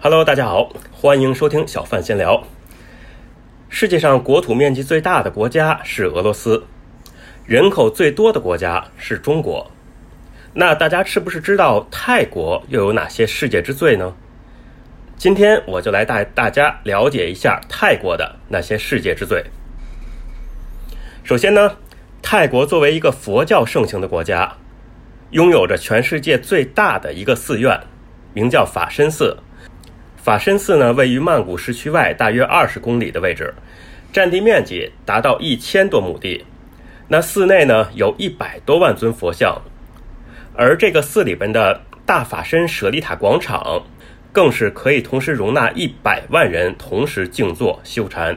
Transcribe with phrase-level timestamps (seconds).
[0.00, 2.40] Hello，大家好，欢迎收听小范闲聊。
[3.68, 6.62] 世界上国土面积最大的国家是俄罗斯，
[7.44, 9.68] 人口最多的国家是中国。
[10.54, 14.14] 那大家是不是知道泰国又有哪些世界之最呢？
[15.16, 19.44] 今天我就来带大家了解一下泰国的那些世界之最。
[21.24, 21.76] 首先呢，
[22.22, 24.58] 泰国作为一个佛教盛行的国家，
[25.32, 27.80] 拥有着全世界最大的一个寺院，
[28.32, 29.36] 名叫法身寺。
[30.18, 33.54] 法身寺呢，位于曼谷市区外大约二十公里的位置，
[34.12, 36.44] 占地面积达到一千多亩地。
[37.06, 39.62] 那寺内呢，有一百多万尊佛像，
[40.54, 43.84] 而这个寺里边的大法身舍利塔广场，
[44.32, 48.36] 更是可以同时容纳一百万人同时静坐修禅。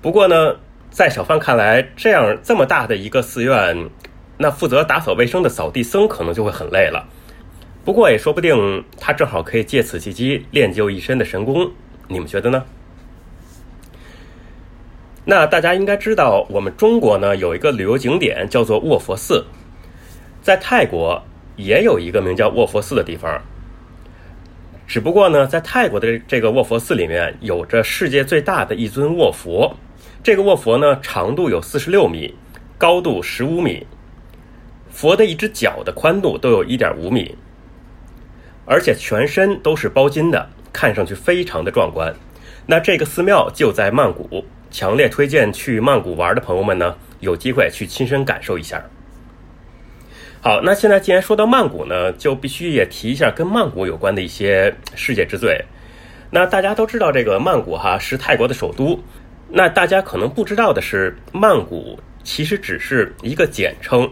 [0.00, 0.56] 不过呢，
[0.90, 3.88] 在小范看来，这样这么大的一个寺院，
[4.38, 7.06] 那负责打扫卫生的扫地僧可能就会很累了。
[7.84, 11.72] 不过也说不定，他正好可以借此契机练就一身的神功，
[12.06, 12.64] 你们觉得呢？
[15.24, 19.44] 那大家应该知道，我们中国呢有一个旅游景点叫做卧佛寺，
[20.42, 21.22] 在泰国
[21.56, 23.42] 也有一个名叫卧佛寺的地方。
[24.86, 29.76] 只不过呢，在泰国的这个卧佛寺里面，有着世界最大的一尊卧佛，
[30.22, 32.34] 这个卧佛呢长度有四十六米，
[32.78, 33.86] 高度十五米，
[34.90, 37.36] 佛的一只脚的宽度都有一点五米。
[38.64, 42.14] 而且全身都是包金的，看上去非常的壮观。
[42.66, 48.82] 那这个寺庙就在曼谷，强烈推荐去曼谷玩的朋友们呢，有机会去亲身感受一下。
[50.40, 55.64] 好，那现在既然说到曼谷呢，就必须也提一下跟曼谷有关的一些世界之最。
[56.30, 58.98] 那大家都知道这个曼谷哈是泰国的首都，
[59.48, 64.10] 那大家可能不知道的是，曼谷其实只是一个简称。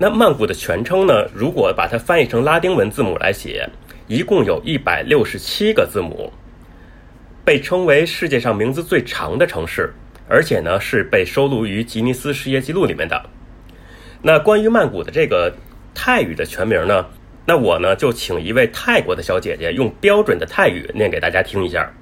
[0.00, 1.26] 那曼谷的全称呢？
[1.34, 3.68] 如果把它翻译成拉丁文字母来写，
[4.06, 6.32] 一共有一百六十七个字母，
[7.44, 9.92] 被称为世界上名字最长的城市，
[10.28, 13.20] 而且呢是被收录于吉尼斯世界纪录里面的。
[14.22, 15.52] 那关于曼谷的这个
[15.94, 17.04] 泰语的全名呢？
[17.44, 21.92] 那我呢就请一位泰国的小姐姐用标准的泰语念给大家听一下。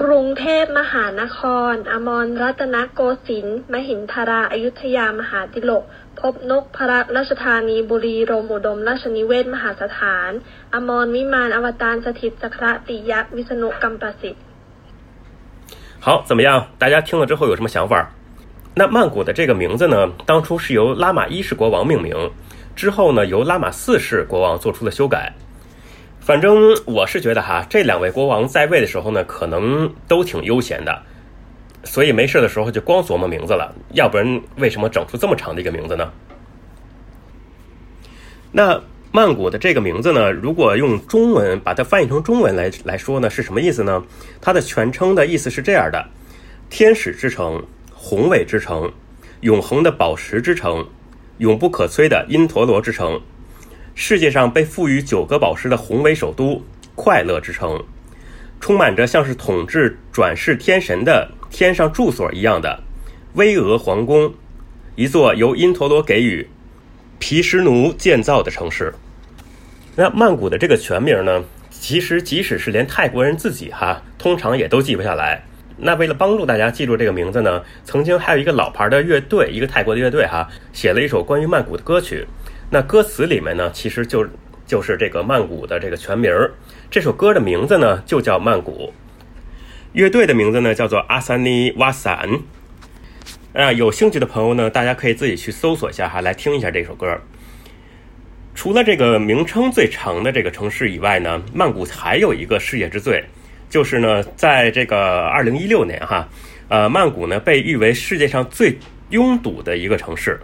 [0.00, 1.40] กรุงเทพมหานค
[1.72, 5.84] ร อมรรัตนโกสินทร์มหินทราอยุธยามหาดิลก
[6.20, 6.86] พบนกพระ
[7.16, 10.30] ราชธานีบุรีรมอุดมราชนิเวศมหาสถาน
[10.74, 14.42] อมรวิมานอวตารสถิตสัคระติยักษ์วิษณุกัมปสิทธิ์
[16.04, 16.48] 好，怎么样？
[16.78, 17.92] 大家听了之后有什么想法？
[18.74, 22.30] 那曼谷的这个名字呢，当初是由拉玛一世国王命名，
[22.74, 25.34] 之后呢，由拉玛四世国王做出了修改。
[26.25, 31.03] 反正我是觉得哈，这两位国王在位的时候呢，可能都挺悠闲的，
[31.83, 33.71] 所以没事的时候就光琢磨名字了。
[33.93, 36.11] 要不然为什么整出这么长的一个名字呢？
[38.51, 38.81] 那
[39.11, 44.03] 曼谷的这个名字呢，如果用中文把它翻译成中文来来说呢，是什么意思呢？
[44.41, 46.07] 它的全称的意思是这样的：
[46.71, 48.91] 天使之城、宏伟之城、
[49.41, 50.87] 永恒的宝石之城、
[51.37, 53.21] 永不可摧的因陀罗之城。
[53.97, 56.61] 世界上被赋予九个宝石的宏伟首都——
[56.95, 57.81] 快乐之城，
[58.59, 62.83] 充满着像是统治转世天神的天上住所一样的
[63.35, 64.33] 巍峨皇宫，
[64.97, 66.45] 一座由因陀罗给予
[67.19, 68.93] 毗湿奴建造的城市。
[69.95, 71.45] 那曼谷的这个全名呢？
[71.71, 75.41] 其实即使是连泰国人自己哈，通常也都记不下来。
[75.77, 82.25] 那为了帮助大家记住这个名字呢，曾经还有一个老牌的乐队，一个泰国的乐队哈，写了一首关于曼谷的歌曲。
[82.69, 84.27] 那歌词里面呢，其实就
[84.65, 86.51] 就是这个曼谷的这个全名儿。
[86.89, 88.91] 这首歌的名字呢，就叫曼谷。
[89.93, 92.27] 乐队的名字呢，叫做阿萨尼瓦散。
[93.53, 97.17] 啊，有兴趣的朋友呢，大家可以自己去搜索一下哈，来听一下这首歌。
[98.53, 103.23] 除了这个名称最长的这个城市以外呢，曼谷还有一个世界之最，
[103.69, 106.27] 就是呢，在这个二零一六年哈，
[106.67, 108.77] 呃，曼谷呢被誉为世界上最
[109.11, 110.39] 拥堵的一个城市，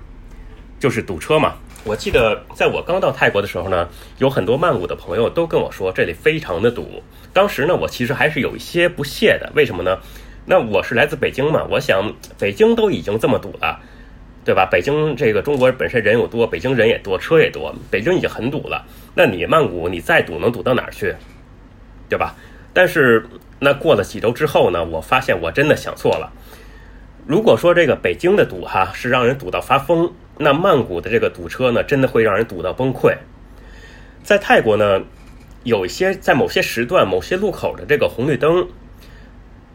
[0.79, 1.55] 就是堵车嘛。
[1.83, 3.89] 我记得在我刚到泰国的时候呢，
[4.19, 7.01] 有很多曼谷的朋友都跟我说这里非常的堵。
[7.33, 9.51] 当时呢，我其实还是有一些不屑的。
[9.55, 9.97] 为什么呢？
[10.45, 13.79] 那我是来自北京嘛，我想北京都已经这么堵了，
[14.45, 14.67] 对吧？
[14.71, 18.85] 北京这个中国本身人又多，北京人也多，车也多，北京已经很堵了。
[19.15, 21.15] 那你曼谷你再堵能堵到哪儿去？
[22.07, 22.35] 对吧？
[22.73, 23.25] 但是
[23.57, 26.31] 那过了几周之后呢，我发现我真的想错了。
[27.25, 30.13] 如果说这个北京的堵哈是让人堵到发疯。
[30.41, 33.15] 那曼谷的这个堵车呢，真的会让人堵到崩溃。
[34.23, 35.01] 在泰国呢，
[35.63, 38.67] 有一些在某些时段、某些路口的这个红绿灯，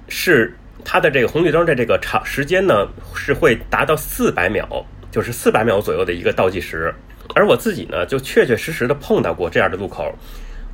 [0.08, 6.94] 是它的这个红绿灯的这个长时间呢，是会达到四百秒，就是四百秒左右的一个倒计时。
[7.34, 10.14] 而我自己呢，就确确实实的碰到过这样的路口，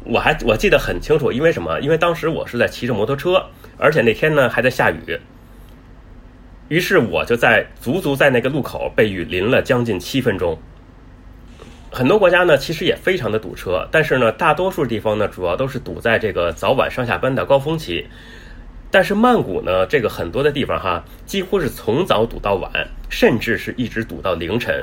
[0.05, 1.81] 我还我记得很清楚，因为什么？
[1.81, 3.43] 因为当时我是在骑着摩托车，
[3.79, 5.19] 而且那天呢还在下雨，
[6.73, 10.59] 于是我就在足足在那个路口被雨淋了将近七分钟。
[11.91, 18.07] 很多国家呢，其实也非常的堵车，但是呢，大多数地方呢，主要都是堵在这个早晚上下班的高峰期。
[18.91, 22.73] 但是曼谷呢，这个很多的地方哈，几乎是从早堵到晚，
[23.11, 24.83] 甚至是一直堵到凌晨。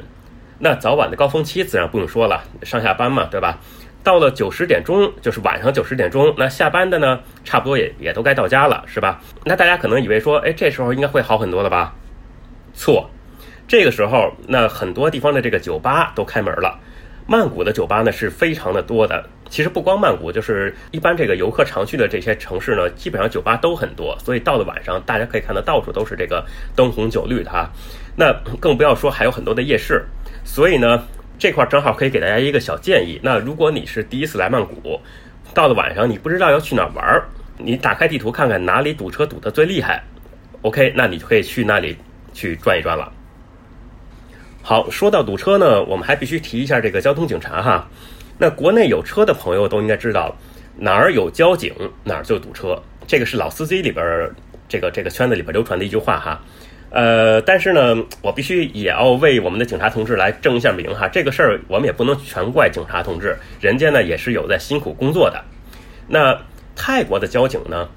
[0.60, 3.58] 那早晚的高峰期自然不用说了，上下班嘛，对吧？
[4.04, 9.22] 到了九十点钟，就是晚上九十点钟，那下班的呢，差不多也也都该到家了，是吧？
[9.44, 11.94] 那大家可能以为说，哎，这时候应该会好很多了吧？
[12.74, 13.10] 错，
[13.68, 16.80] 这个时候，那很多地方的这个酒吧都开门了。
[17.28, 26.44] 曼谷的酒吧呢是非常的多的，其实不光曼谷，就是一般这个游客常去的这些城市呢，基本上酒吧都很多，所以到了晚上，大家可以看到到处都是这个
[26.76, 27.70] 灯红酒绿的哈。
[28.16, 30.04] 那更不要说还有很多的夜市，
[30.44, 31.04] 所以呢，
[31.40, 33.20] 这块正好可以给大家一个小建议。
[33.24, 35.00] 那如果你是第一次来曼谷，
[35.54, 37.24] 到了晚上你不知道要去哪玩儿，
[37.58, 40.04] 你打开地图看看哪里堵车堵得最厉害
[40.62, 41.98] ，OK，那你就可以去那里
[42.34, 43.12] 去转一转了。
[44.62, 47.88] 好，说到堵车呢，我们还必须提一下这个交通警察哈。
[48.38, 50.36] 那国内有车的朋友都应该知道，
[50.76, 54.30] 哪儿有交警哪儿就堵车，这个是老司机里边
[54.68, 56.42] 这个这个圈子里边流传的一句话哈。
[56.92, 61.08] 呃，但是呢，我必须也要为我们的警察同志来证一下名哈。
[61.08, 65.44] 这个事儿我们也不能全怪警察同志，人家呢也是有在辛苦工作的。
[66.08, 66.36] 那
[66.76, 67.88] 泰国的交警呢，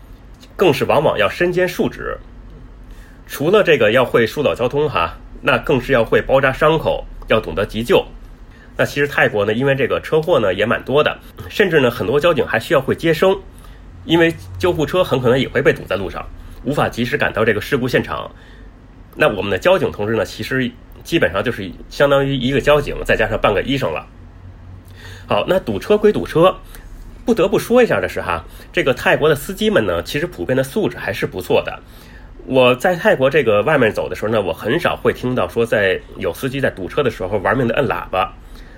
[0.57, 2.19] 更是往往要身兼数职，
[3.27, 5.17] 除了这个要会疏导交通哈。
[5.45, 8.07] 那更是要会包扎伤口，要懂得急救。
[8.77, 11.19] 那其实泰国呢，因为这个车祸呢也蛮多的，
[11.51, 13.37] 甚至呢很多交警还需要会接生，
[14.05, 16.25] 因为救护车很可能也会被堵在路上，
[16.63, 18.31] 无法及时赶到这个事故现场。
[19.15, 20.71] 那我们的交警同志呢，其实
[21.05, 24.07] 基本上就是相当于一个交警再加上半个医生了。
[25.27, 26.57] 好，那堵车归堵车，
[27.25, 31.79] 不得不说一下的是哈，这个泰国的司机们呢，其实普遍的素质还是不错的。
[32.45, 38.33] 我在泰国这个外面走的时候呢，我很少会听到说在有司机在堵车的时候玩命的摁喇叭，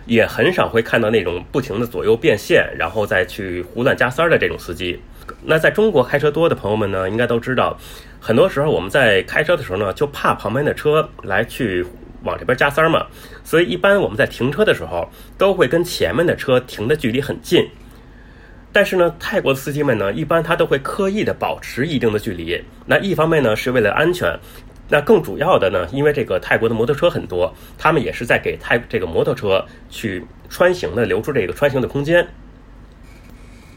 [0.04, 5.00] 也很少会看到那种不停的左右变线，然后再去胡乱加塞儿的这种司机。
[5.42, 7.78] 那在中国开车多的朋友们呢，应该都知道，
[8.26, 11.84] 很多时候我们在开车的时候呢，就怕旁边的车来去
[12.22, 13.06] 往这边加塞儿嘛，
[13.44, 15.06] 所以一般我们在停车的时候，
[15.36, 17.68] 都会跟前面的车停的距离很近。
[18.72, 22.58] 但是呢，泰国的司机们呢，一般他都会刻意的保持一定的距离。
[22.86, 24.34] 那一方面呢，是为了安全；
[24.88, 32.26] 那更主要的呢，因为这个泰国的摩托车很多，他们也是在给泰这个摩托车去穿行的留出这个穿行的空间。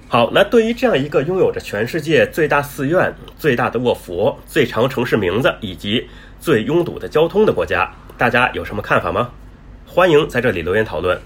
[0.09, 6.07] 好，那对于这样一个拥有着全世界最大寺院、最大的卧佛、最长城市名字以及
[6.39, 9.29] 最拥堵的交通的国家，大家有什么看法吗？
[9.85, 11.19] 欢迎在这里留言讨论。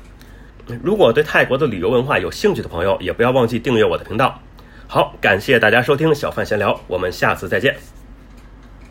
[0.82, 4.40] 如果对泰国的旅游文化有兴趣的朋友，也不要忘记订阅我的频道。
[4.88, 8.01] 好，感谢大家收听小范闲聊，我们下次再见。